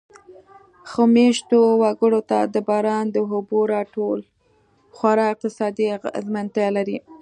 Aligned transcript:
ښار 0.89 1.09
مېشتو 1.15 1.59
وګړو 1.81 2.21
ته 2.29 2.39
د 2.53 2.55
باران 2.67 3.05
د 3.11 3.15
اوبو 3.31 3.59
را 3.71 3.81
ټول 3.93 4.19
خورا 4.95 5.25
اقتصادي 5.33 5.85
اغېزمنتیا 5.97 6.67
لري. 6.77 6.97